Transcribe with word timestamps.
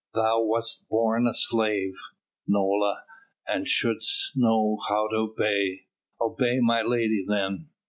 Thou 0.15 0.41
wast 0.41 0.89
born 0.89 1.27
a 1.27 1.33
slave, 1.35 1.93
Nola, 2.47 3.03
and 3.47 3.67
shouldst 3.67 4.31
know 4.35 4.79
how 4.89 5.07
to 5.09 5.15
obey. 5.15 5.85
Obey 6.19 6.59
my 6.59 6.81
lady 6.81 7.23
then. 7.27 7.69